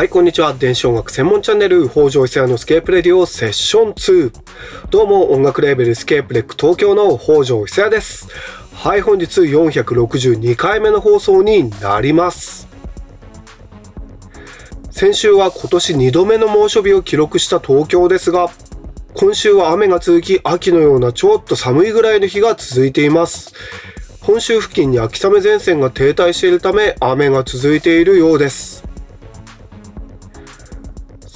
[0.00, 0.54] はい、こんにちは。
[0.54, 4.32] 電子音楽専門チャンネル、北条伊勢屋のスケープレディオセッション2。
[4.88, 8.26] どうも、音楽レーベルスケープレック東京の北条伊勢屋です。
[8.72, 12.66] はい、本日462回目の放送になります。
[14.90, 18.48] 先週は今年2度目の猛暑日を記録した東京ですが、
[19.12, 23.52] 今週は雨が続き、秋のようなちょっと寒いぐらいの日が続いています。
[24.22, 28.79] 本州付近に秋雨前線が停滞しているため、雨が続いているようです。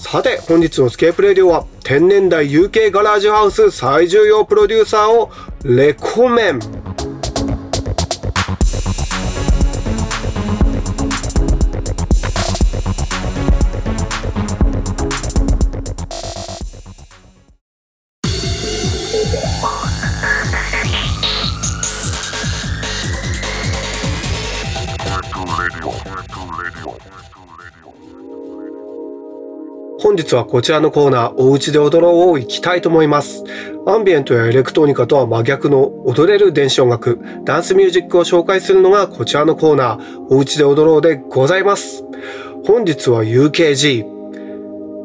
[0.06, 5.30] さて、本日のスケープレディオは、天然代 UK ガラージュハウス最重要プロデューサーを
[5.64, 6.93] レコメン。
[30.04, 33.42] 本日はこちらのコーナー、おうちで踊ろうを行きたいと思います。
[33.86, 42.04] アンビエントやエレクトロニカとは真逆の踊れる電子音楽、ダンスミュージックを紹介するのがこちらのコーナー、おうちで踊ろうでございます。
[42.66, 44.04] 本日は UKG、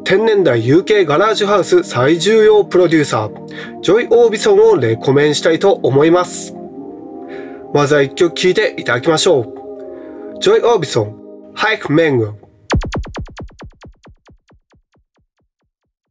[0.04, 6.54] テン年代 UK ガラージュハウス最重要プロデューサー、ジョイ・オービソンをレコメンしたいと思います。
[7.72, 10.40] まずは一曲聴いていただきましょう。
[10.42, 11.16] ジョイ・オービソン、
[11.54, 12.34] Hyph Mngo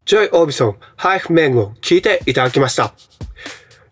[0.10, 2.96] ジョイ・オービソン、 Hyph Mngo を聴いていただきました。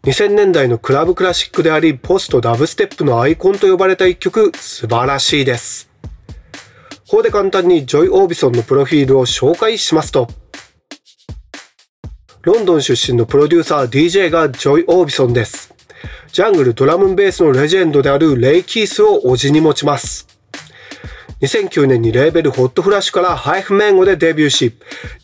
[0.01, 5.91] 2000年代のクラブクラシックであり、ポストダブステップのアイコンと呼ばれた一曲、素晴らしいです。
[7.07, 10.27] ここで簡単にジョイ・オービソンのプロフィールを紹介しますと、
[12.41, 15.71] ロンドン出身のプロデューサー DJ がジョイ・オービソンです。
[16.31, 20.36] ジャングルドラムンベースのレジェンドであるレイ・キースをおじに持ちます。
[21.41, 24.73] 2009年にレーベルホットフラッシュからハイフメンゴでデビューし、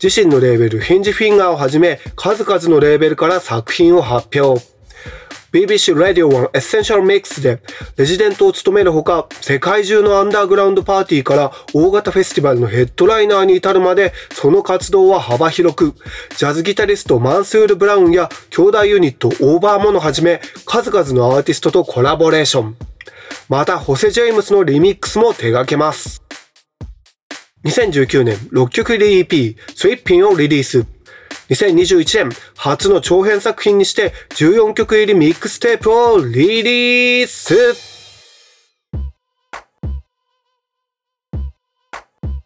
[0.02, 4.64] 自身のレーベルヒンジフィンガーをはじめ数々のレーベルから作品を発表。
[5.52, 7.60] BBC Radio 1 Essential Mix で
[7.96, 15.94] レジデントを務めるほか、世界中のアンダーグラウンドパーティーから大型フェスティバルのヘッドライナーに至るまで、その活動は幅広く、
[16.36, 22.76] ジャズギタリストマンスール・ブラウンや兄弟ユニットオーバーモノはじめ、数々のアーティストとコラボレーション。
[23.48, 26.22] また、ホセ・ジェイムスのリミックスも手掛けます。
[27.64, 30.86] 2019年、6曲入り EP、 Slipping をリリース。
[31.50, 37.94] 2021年、初の長編作品にして14曲入りミックステープをリリース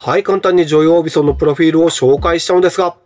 [0.00, 2.96] はい、簡単にジョイ・オービソンのプロフィールを紹介したのですが、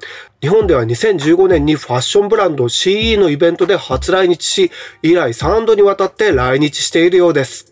[0.40, 4.70] 日本では2015年にファッションブランド CE のイベントで初来日し、
[5.02, 7.71] 以来3度にわたって来日しているようです。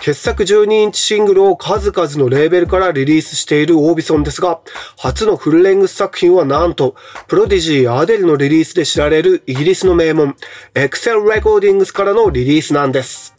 [0.00, 4.60] 傑作12インチシングルを数々のレーベルからリリースしているオービソンですが、
[4.98, 6.94] 初のフルレングス作品はなんと、
[7.26, 10.36] プロディジー・アデルのリリースで知られるイギリスの名門、
[10.74, 13.34] エクセル・レコーディングスからのリリースなんです。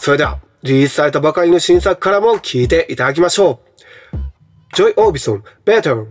[0.00, 4.76] それでは、リリースされたばかりの新作からも聴いていただきましょう。
[4.76, 6.06] Joy Orbison Better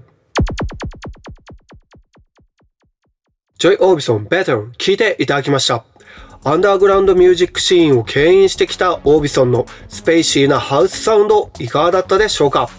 [3.64, 5.86] ジョイ・オービソン Better 聞いていただきました。
[6.46, 12.70] アンダーグラウンドミュージックシーンを牽引してきたオービソンのスペイシーなハウスサウンドいかがだったでしょうか？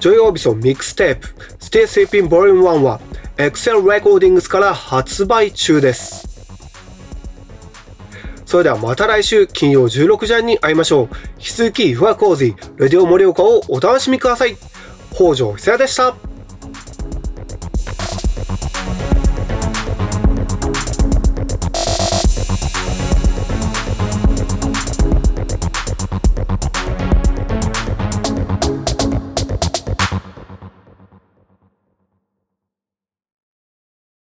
[0.00, 1.28] ジョイ・オービソンミックステープ
[1.60, 3.00] Still Slipping Vol.1 は
[3.36, 6.28] XL Recordings から発売中です。
[8.44, 11.08] それではまた来週金曜16時半に会いましょう。
[11.36, 14.56] 引き続き、フワコージ、レディオ盛岡をお楽しみください。
[15.14, 16.16] 北条久也でした。